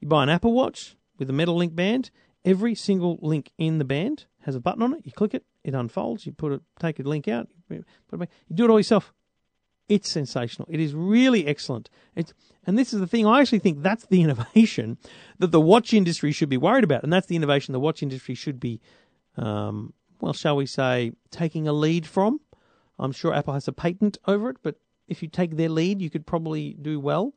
[0.00, 2.10] You buy an Apple Watch with a metal link band,
[2.44, 5.02] every single link in the band has a button on it.
[5.04, 8.30] You click it, it unfolds, you put it take a link out, put it back.
[8.48, 9.12] You do it all yourself.
[9.88, 10.68] It's sensational.
[10.70, 11.90] It is really excellent.
[12.14, 12.32] It's,
[12.64, 14.98] and this is the thing, I actually think that's the innovation
[15.38, 17.02] that the watch industry should be worried about.
[17.02, 18.80] And that's the innovation the watch industry should be,
[19.36, 22.40] um, well, shall we say, taking a lead from.
[23.00, 24.76] I'm sure Apple has a patent over it, but
[25.08, 27.34] if you take their lead, you could probably do well.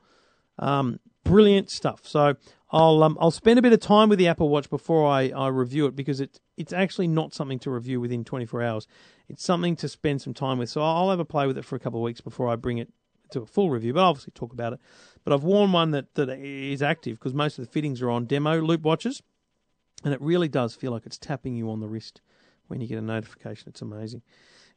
[0.60, 2.02] Um, brilliant stuff.
[2.06, 2.36] So
[2.71, 5.47] I'll um, I'll spend a bit of time with the Apple Watch before I, I
[5.47, 8.88] review it because it's it's actually not something to review within 24 hours.
[9.28, 10.69] It's something to spend some time with.
[10.69, 12.78] So I'll have a play with it for a couple of weeks before I bring
[12.78, 12.89] it
[13.32, 13.93] to a full review.
[13.93, 14.80] But obviously talk about it.
[15.23, 18.26] But I've worn one that, that is active because most of the fittings are on
[18.26, 19.23] demo loop watches,
[20.04, 22.21] and it really does feel like it's tapping you on the wrist
[22.67, 23.69] when you get a notification.
[23.69, 24.21] It's amazing.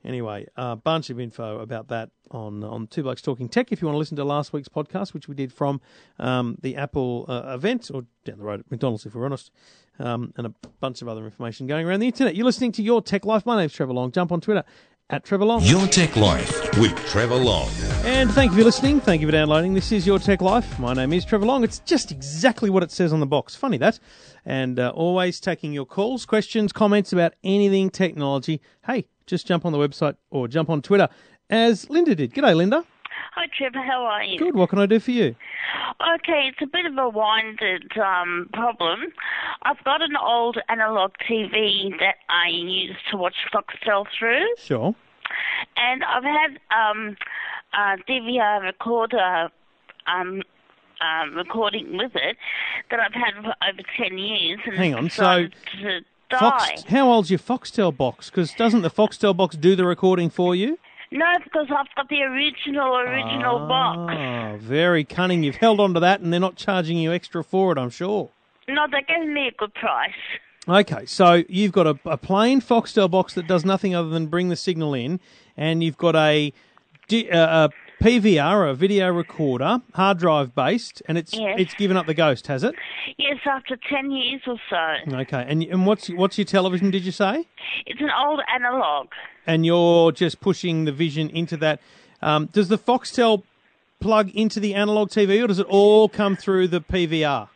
[0.07, 3.73] Anyway, a bunch of info about that on on Two Blokes Talking Tech.
[3.73, 5.81] If you want to listen to last week's podcast, which we did from
[6.21, 9.51] um, the Apple uh, event or down the road at McDonald's, if we're honest,
[9.99, 12.37] um, and a bunch of other information going around the internet.
[12.37, 13.45] You're listening to Your Tech Life.
[13.45, 14.13] My name's Trevor Long.
[14.13, 14.63] Jump on Twitter
[15.11, 15.63] at Trevor Long.
[15.63, 17.69] Your Tech Life with Trevor Long.
[18.05, 19.01] And thank you for listening.
[19.01, 19.75] Thank you for downloading.
[19.75, 20.79] This is Your Tech Life.
[20.79, 21.65] My name is Trevor Long.
[21.65, 23.57] It's just exactly what it says on the box.
[23.57, 23.99] Funny that.
[24.45, 28.61] And uh, always taking your calls, questions, comments about anything technology.
[28.85, 31.09] Hey, just jump on the website or jump on Twitter
[31.51, 32.33] as Linda did.
[32.33, 32.85] G'day, Linda.
[33.35, 33.83] Hi, Trevor.
[33.83, 34.39] How are you?
[34.39, 34.55] Good.
[34.55, 35.35] What can I do for you?
[36.15, 39.01] Okay, it's a bit of a winded um, problem.
[39.63, 44.95] I've got an old analog TV that I use to watch Foxtel through, Sure.
[45.77, 47.17] and I've had um,
[47.75, 49.49] a DVR recorder
[50.07, 50.43] um,
[51.01, 52.37] um, recording with it
[52.91, 54.61] that I've had for over 10 years.
[54.67, 56.39] And Hang on, so to die.
[56.39, 58.31] Fox, how old's your Foxtel box?
[58.31, 60.79] Because doesn't the Foxtel box do the recording for you?
[61.13, 64.13] No, because I've got the original, original box.
[64.17, 65.43] Ah, very cunning.
[65.43, 68.31] You've held on to that and they're not charging you extra for it, I'm sure.
[68.69, 70.11] No, they're giving me a good price.
[70.69, 74.49] Okay, so you've got a, a plain Foxtel box that does nothing other than bring
[74.49, 75.21] the signal in,
[75.57, 76.53] and you've got a,
[77.13, 77.71] uh, a
[78.03, 81.57] PVR, a video recorder, hard drive based, and it's Yes.
[81.59, 82.75] it's given up the ghost, has it?
[83.17, 85.17] Yes, after 10 years or so.
[85.21, 86.91] Okay, and and what's what's your television?
[86.91, 87.47] Did you say?
[87.87, 89.09] It's an old analog.
[89.47, 91.81] And you're just pushing the vision into that.
[92.21, 93.43] Um, does the Foxtel
[94.01, 97.49] plug into the analog TV, or does it all come through the PVR?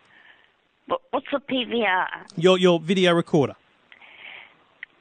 [0.86, 2.06] What- What's a PVR?
[2.36, 3.56] Your your video recorder.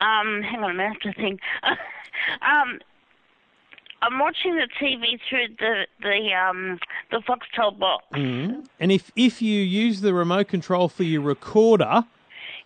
[0.01, 1.39] Um, hang on a minute, I have to think.
[2.41, 2.79] um,
[4.01, 6.79] I'm watching the TV through the the um
[7.11, 8.05] the Foxtel box.
[8.13, 12.05] And if if you use the remote control for your recorder,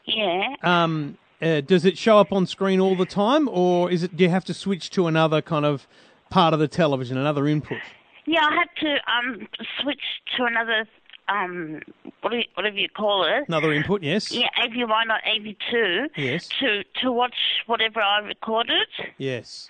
[0.05, 0.55] Yeah.
[0.63, 4.15] um, uh, does it show up on screen all the time, or is it?
[4.15, 5.87] Do you have to switch to another kind of
[6.29, 7.79] part of the television, another input?
[8.25, 9.47] Yeah, I had to um
[9.81, 10.01] switch
[10.37, 10.87] to another
[11.29, 11.81] um
[12.21, 13.47] what do you, whatever you call it.
[13.47, 14.31] Another input, yes.
[14.31, 16.07] Yeah, AV one or AV two.
[16.15, 16.49] Yes.
[16.59, 19.67] To to watch whatever I recorded, Yes.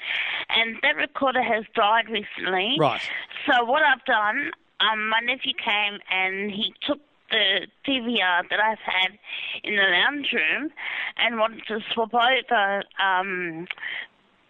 [0.50, 2.76] and that recorder has died recently.
[2.80, 3.02] Right.
[3.48, 7.00] So what I've done, um, my nephew came and he took
[7.32, 9.18] the DVR that I've had
[9.64, 10.70] in the lounge room
[11.18, 13.68] and wanted to swap over um,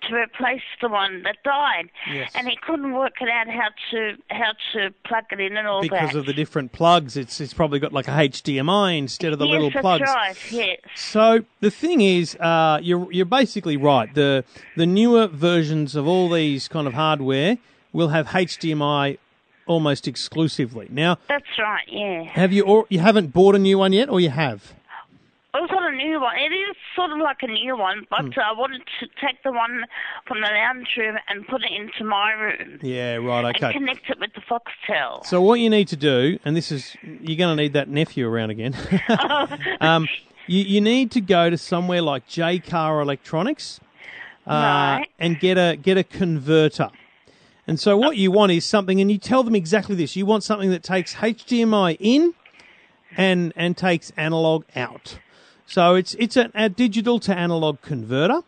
[0.10, 1.89] to replace the one that died.
[2.12, 2.32] Yes.
[2.36, 5.82] And he couldn't work it out how to how to plug it in and all
[5.82, 6.20] Because that.
[6.20, 9.52] of the different plugs, it's it's probably got like a HDMI instead of the yes,
[9.54, 10.02] little that's plugs.
[10.10, 10.52] right.
[10.52, 10.80] Yes.
[10.96, 14.13] So the thing is, uh, you're you're basically right.
[14.13, 14.44] The
[14.76, 17.58] the newer versions of all these kind of hardware
[17.92, 19.18] will have HDMI
[19.66, 20.88] almost exclusively.
[20.92, 21.86] Now, That's right.
[21.88, 22.24] Yeah.
[22.24, 24.74] have you or you haven't bought a new one yet, or you have?
[25.56, 26.36] It was not a new one.
[26.36, 28.39] It is sort of like a new one, but Hmm.
[28.39, 29.86] I wanted to take the one
[30.26, 32.80] from the lounge room and put it into my room.
[32.82, 33.46] Yeah, right.
[33.56, 33.68] Okay.
[33.68, 35.24] and connect it with the Foxtel.
[35.26, 38.28] So what you need to do, and this is you're going to need that nephew
[38.28, 38.76] around again.
[39.82, 40.08] um,
[40.48, 43.80] you you need to go to somewhere like Jaycar Electronics,
[44.48, 45.08] uh, Right.
[45.20, 46.89] and get a get a converter.
[47.68, 50.44] And so what you want is something, and you tell them exactly this: you want
[50.44, 52.34] something that takes HDMI in
[53.16, 55.20] and and takes analog out.
[55.74, 58.42] So it's it's a, a digital to analog converter.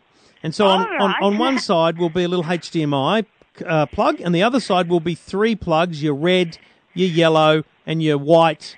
[0.44, 3.26] And so on, All on, on one side will be a little HDMI
[3.66, 6.58] uh, plug, and the other side will be three plugs: your red,
[6.94, 8.76] your yellow, and your white,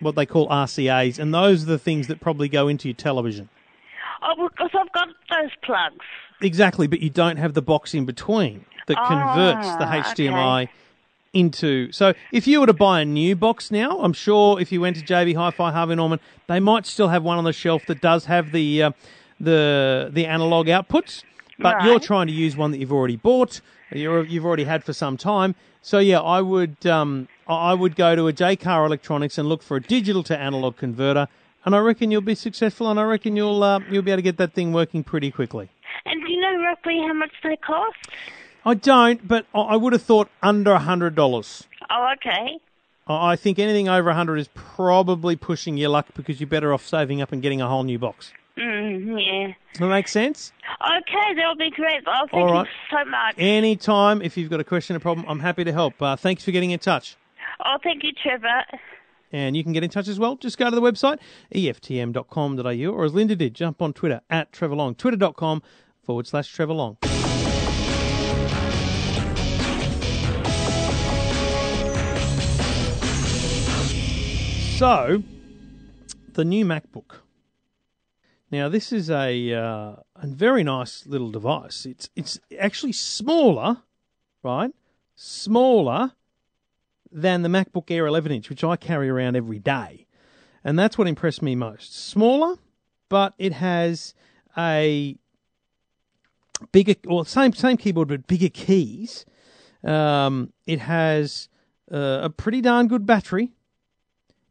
[0.00, 1.18] what they call RCA's.
[1.18, 3.48] And those are the things that probably go into your television.
[4.22, 6.04] Oh, because I've got those plugs.
[6.42, 10.72] Exactly, but you don't have the box in between that converts the Ah, HDMI okay.
[11.34, 11.92] Into.
[11.92, 14.96] So if you were to buy a new box now, I'm sure if you went
[14.96, 18.24] to JB Hi-Fi Harvey Norman, they might still have one on the shelf that does
[18.24, 18.90] have the uh,
[19.38, 21.22] the the analog outputs.
[21.58, 23.60] But you're trying to use one that you've already bought,
[23.90, 25.54] you're, you've already had for some time.
[25.82, 29.62] So yeah, I would um, I I would go to a Jaycar Electronics and look
[29.62, 31.28] for a digital to analog converter,
[31.64, 34.22] and I reckon you'll be successful, and I reckon you'll uh, you'll be able to
[34.22, 35.68] get that thing working pretty quickly.
[36.04, 37.96] And do you know roughly how much they cost?
[38.68, 41.64] I don't, but I I would have thought under a hundred dollars.
[41.88, 42.58] Oh, okay.
[43.06, 46.74] I I think anything over a hundred is probably pushing your luck because you're better
[46.74, 48.32] off saving up and getting a whole new box.
[48.58, 49.54] Mm, yeah.
[49.72, 50.52] Does that make sense?
[50.82, 52.02] Okay, that'll be great.
[52.06, 52.66] Oh, thank All right.
[52.66, 53.34] you so much.
[53.38, 56.00] Anytime, if you've got a question or problem, I'm happy to help.
[56.02, 57.16] Uh, thanks for getting in touch.
[57.64, 58.64] Oh, thank you, Trevor.
[59.32, 60.36] And you can get in touch as well.
[60.36, 61.20] Just go to the website,
[61.54, 65.62] eftm.com.au, or as Linda did, jump on Twitter at Trevor Long, twitter.com
[66.02, 66.98] forward slash Trevor Long.
[74.78, 75.24] So,
[76.34, 77.16] the new MacBook.
[78.48, 81.84] Now, this is a, uh, a very nice little device.
[81.84, 83.78] It's it's actually smaller,
[84.44, 84.70] right?
[85.16, 86.12] Smaller
[87.10, 90.06] than the MacBook Air 11 inch, which I carry around every day.
[90.62, 91.92] And that's what impressed me most.
[91.92, 92.54] Smaller,
[93.08, 94.14] but it has
[94.56, 95.16] a
[96.70, 99.26] bigger, or same same keyboard, but bigger keys.
[99.82, 101.48] Um, it has
[101.90, 103.50] uh, a pretty darn good battery.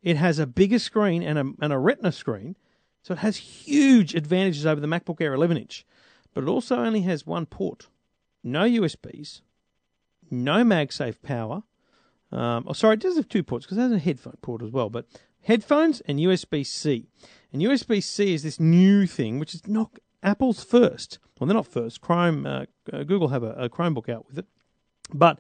[0.08, 2.56] It has a bigger screen and a, and a Retina screen,
[3.04, 5.86] so it has huge advantages over the MacBook Air 11 inch.
[6.34, 7.90] But it also only has one port,
[8.42, 9.42] no USBs,
[10.32, 11.64] no MagSafe power.
[12.32, 14.72] Um, oh, sorry, it does have two ports because it has a headphone port as
[14.72, 14.90] well.
[14.90, 15.08] But
[15.42, 17.10] headphones and USB C.
[17.52, 19.92] And USB C is this new thing, which is not
[20.24, 21.20] Apple's first.
[21.38, 22.00] Well, they're not first.
[22.00, 24.46] Chrome, uh, uh, Google have a, a Chromebook out with it,
[25.14, 25.40] but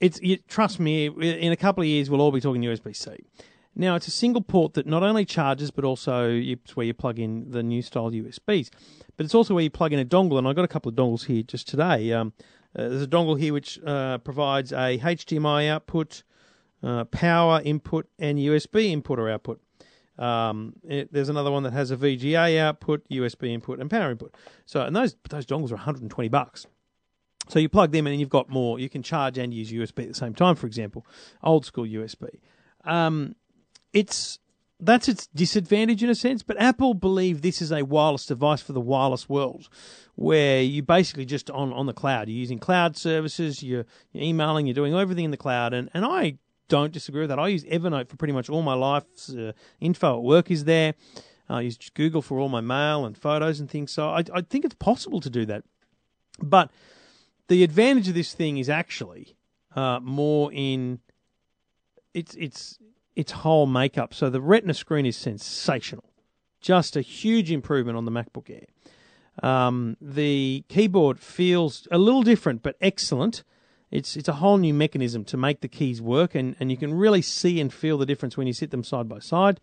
[0.00, 1.06] it's you, trust me.
[1.06, 3.24] In a couple of years, we'll all be talking USB C.
[3.74, 7.18] Now, it's a single port that not only charges, but also it's where you plug
[7.18, 8.70] in the new style USBs.
[9.16, 10.94] But it's also where you plug in a dongle, and I've got a couple of
[10.94, 12.12] dongles here just today.
[12.12, 12.34] Um,
[12.76, 16.22] uh, there's a dongle here which uh, provides a HDMI output,
[16.82, 19.60] uh, power input, and USB input or output.
[20.18, 24.34] Um, it, there's another one that has a VGA output, USB input, and power input.
[24.66, 26.66] So, and those those dongles are 120 bucks.
[27.48, 28.78] So you plug them in, and you've got more.
[28.78, 30.54] You can charge and use USB at the same time.
[30.56, 31.06] For example,
[31.42, 32.40] old school USB.
[32.84, 33.36] Um,
[33.92, 34.38] it's
[34.84, 38.72] that's its disadvantage in a sense, but Apple believe this is a wireless device for
[38.72, 39.68] the wireless world,
[40.16, 42.28] where you basically just on, on the cloud.
[42.28, 46.04] You're using cloud services, you're, you're emailing, you're doing everything in the cloud, and, and
[46.04, 47.38] I don't disagree with that.
[47.38, 49.04] I use Evernote for pretty much all my life.
[49.30, 50.94] Uh, info at work is there.
[51.48, 53.92] I use Google for all my mail and photos and things.
[53.92, 55.62] So I, I think it's possible to do that,
[56.40, 56.70] but
[57.46, 59.36] the advantage of this thing is actually
[59.76, 61.00] uh, more in
[62.14, 62.78] its its
[63.16, 64.14] its whole makeup.
[64.14, 66.04] So the Retina screen is sensational,
[66.60, 68.66] just a huge improvement on the MacBook Air.
[69.42, 73.44] Um, the keyboard feels a little different, but excellent.
[73.90, 76.94] It's it's a whole new mechanism to make the keys work, and, and you can
[76.94, 79.60] really see and feel the difference when you sit them side by side.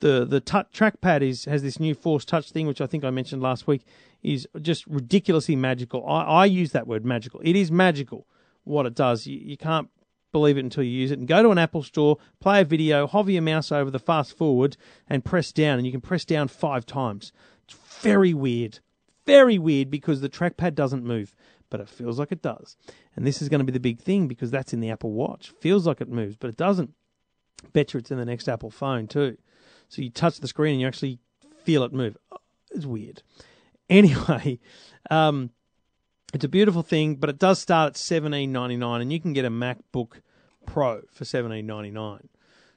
[0.00, 3.10] The the touch, trackpad is has this new Force Touch thing, which I think I
[3.10, 3.84] mentioned last week,
[4.22, 6.06] is just ridiculously magical.
[6.06, 7.40] I, I use that word magical.
[7.42, 8.26] It is magical
[8.64, 9.26] what it does.
[9.26, 9.88] You, you can't
[10.32, 11.18] believe it until you use it.
[11.18, 14.36] And go to an Apple store, play a video, hover your mouse over the fast
[14.36, 14.76] forward,
[15.08, 15.78] and press down.
[15.78, 17.32] And you can press down five times.
[17.64, 18.80] It's very weird.
[19.26, 21.34] Very weird because the trackpad doesn't move,
[21.70, 22.76] but it feels like it does.
[23.14, 25.52] And this is going to be the big thing because that's in the Apple Watch.
[25.60, 26.90] Feels like it moves, but it doesn't.
[27.72, 29.36] Bet you it's in the next Apple phone too.
[29.88, 31.18] So you touch the screen and you actually
[31.64, 32.16] feel it move.
[32.70, 33.22] It's weird.
[33.90, 34.58] Anyway,
[35.10, 35.50] um,
[36.32, 39.32] it's a beautiful thing, but it does start at seventeen ninety nine, and you can
[39.32, 40.20] get a MacBook
[40.66, 42.28] Pro for seventeen ninety nine.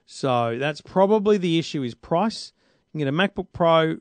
[0.05, 2.53] So that's probably the issue is price.
[2.93, 3.97] You can get a MacBook Pro,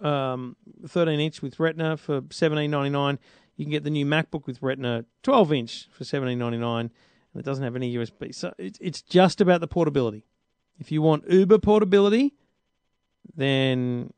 [0.00, 3.18] um, thirteen inch with Retina for seventeen ninety nine.
[3.56, 6.90] You can get the new MacBook with Retina twelve inch for seventeen ninety nine,
[7.32, 8.34] and it doesn't have any USB.
[8.34, 10.24] So it's just about the portability.
[10.78, 12.34] If you want Uber portability,
[13.34, 14.12] then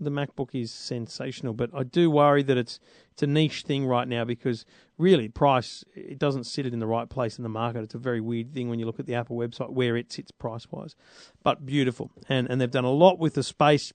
[0.00, 2.80] the MacBook is sensational, but I do worry that it's
[3.12, 4.64] it's a niche thing right now because
[4.98, 7.82] really price it doesn't sit it in the right place in the market.
[7.82, 10.30] It's a very weird thing when you look at the Apple website where it sits
[10.32, 10.96] price wise,
[11.42, 12.10] but beautiful.
[12.28, 13.92] And and they've done a lot with the space.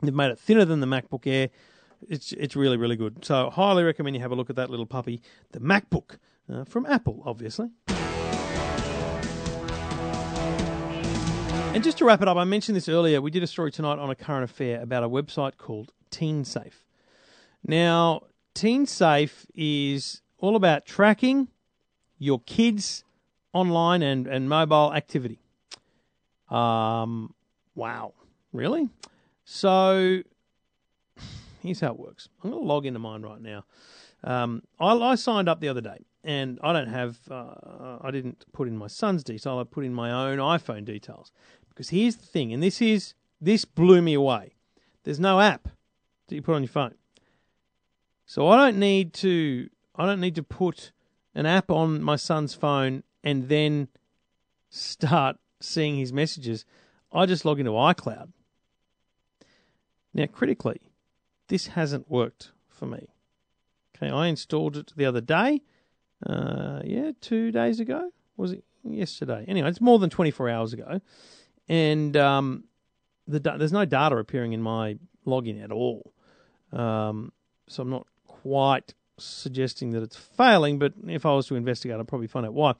[0.00, 1.50] They've made it thinner than the MacBook Air.
[2.08, 3.24] It's it's really really good.
[3.24, 5.20] So highly recommend you have a look at that little puppy,
[5.52, 6.18] the MacBook
[6.52, 7.68] uh, from Apple, obviously.
[11.76, 13.20] And just to wrap it up, I mentioned this earlier.
[13.20, 16.72] We did a story tonight on a current affair about a website called TeenSafe.
[17.66, 18.22] Now,
[18.54, 21.48] TeenSafe is all about tracking
[22.18, 23.04] your kids'
[23.52, 25.38] online and, and mobile activity.
[26.48, 27.34] Um,
[27.74, 28.14] wow,
[28.54, 28.88] really?
[29.44, 30.22] So
[31.62, 32.30] here's how it works.
[32.42, 33.66] I'm going to log into mine right now.
[34.24, 37.18] Um, I, I signed up the other day, and I don't have.
[37.30, 39.58] Uh, I didn't put in my son's detail.
[39.58, 41.30] I put in my own iPhone details
[41.68, 44.56] because here's the thing, and this is this blew me away.
[45.04, 45.68] There's no app
[46.26, 46.96] that you put on your phone,
[48.26, 49.70] so I don't need to.
[49.94, 50.90] I don't need to put
[51.34, 53.88] an app on my son's phone and then
[54.68, 56.64] start seeing his messages.
[57.12, 58.32] I just log into iCloud.
[60.12, 60.80] Now, critically,
[61.48, 63.14] this hasn't worked for me.
[63.96, 65.62] Okay, I installed it the other day.
[66.24, 68.10] Uh, yeah, two days ago.
[68.36, 69.44] Was it yesterday?
[69.48, 71.00] Anyway, it's more than 24 hours ago.
[71.68, 72.64] And um,
[73.26, 76.12] the da- there's no data appearing in my login at all.
[76.72, 77.32] Um,
[77.68, 82.08] so I'm not quite suggesting that it's failing, but if I was to investigate, I'd
[82.08, 82.74] probably find out why.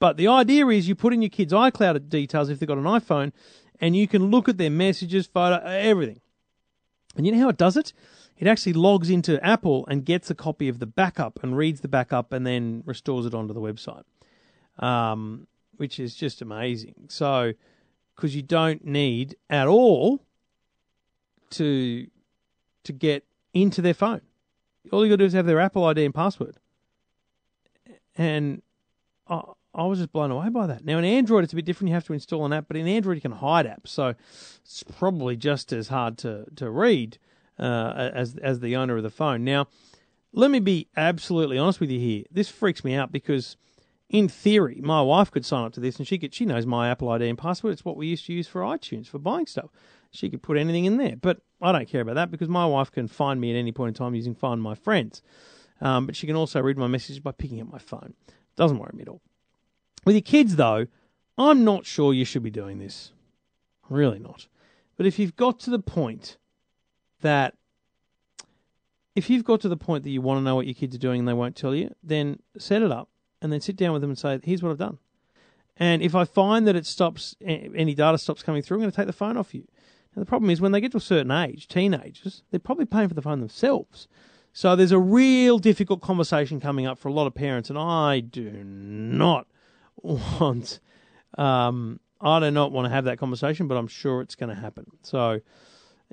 [0.00, 2.84] But the idea is you put in your kids' iCloud details if they've got an
[2.84, 3.32] iPhone,
[3.80, 6.20] and you can look at their messages, photo, everything.
[7.16, 7.92] And you know how it does it?
[8.38, 11.88] It actually logs into Apple and gets a copy of the backup and reads the
[11.88, 14.04] backup and then restores it onto the website,
[14.78, 16.94] um, which is just amazing.
[17.08, 17.54] So,
[18.14, 20.24] because you don't need at all
[21.50, 22.06] to
[22.84, 24.20] to get into their phone,
[24.92, 26.58] all you got to do is have their Apple ID and password.
[28.16, 28.62] And
[29.26, 29.42] I,
[29.74, 30.84] I was just blown away by that.
[30.84, 31.88] Now in Android, it's a bit different.
[31.88, 34.14] You have to install an app, but in Android, you can hide apps, so
[34.64, 37.18] it's probably just as hard to to read
[37.58, 39.44] uh, as as the owner of the phone.
[39.44, 39.68] Now,
[40.32, 42.24] let me be absolutely honest with you here.
[42.30, 43.56] This freaks me out because,
[44.08, 46.88] in theory, my wife could sign up to this, and she could she knows my
[46.90, 47.72] Apple ID and password.
[47.72, 49.70] It's what we used to use for iTunes for buying stuff.
[50.10, 52.90] She could put anything in there, but I don't care about that because my wife
[52.90, 55.22] can find me at any point in time using Find My Friends.
[55.80, 58.14] Um, but she can also read my messages by picking up my phone.
[58.56, 59.20] Doesn't worry me at all.
[60.04, 60.86] With your kids, though,
[61.36, 63.12] I'm not sure you should be doing this.
[63.88, 64.48] Really not.
[64.96, 66.36] But if you've got to the point
[67.20, 67.54] that
[69.14, 71.00] if you've got to the point that you want to know what your kids are
[71.00, 73.08] doing and they won't tell you, then set it up
[73.42, 74.98] and then sit down with them and say, "Here's what I've done."
[75.76, 78.96] And if I find that it stops, any data stops coming through, I'm going to
[78.96, 79.64] take the phone off you.
[80.14, 83.08] Now, the problem is when they get to a certain age, teenagers, they're probably paying
[83.08, 84.08] for the phone themselves.
[84.52, 88.18] So there's a real difficult conversation coming up for a lot of parents, and I
[88.20, 89.46] do not
[90.02, 90.80] want,
[91.36, 94.60] um, I do not want to have that conversation, but I'm sure it's going to
[94.60, 94.86] happen.
[95.02, 95.40] So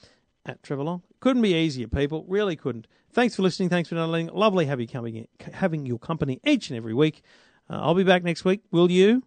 [0.46, 1.04] at Trevor Long.
[1.20, 2.26] Couldn't be easier, people.
[2.28, 2.88] Really couldn't.
[3.12, 3.70] Thanks for listening.
[3.70, 4.28] Thanks for downloading.
[4.28, 7.22] Lovely having, coming, having your company each and every week.
[7.70, 8.62] Uh, I'll be back next week.
[8.72, 9.24] Will you?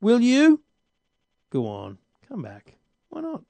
[0.00, 0.62] Will you?
[1.50, 1.98] Go on.
[2.28, 2.76] Come back.
[3.08, 3.42] Why not?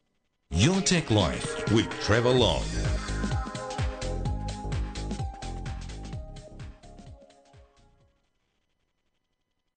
[0.51, 2.63] Your Tech Life with Trevor Long.